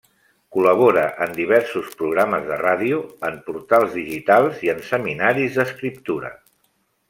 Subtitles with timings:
[0.53, 6.37] Col·labora en diversos programes de ràdio, en portals digitals i en seminaris d'escriptura.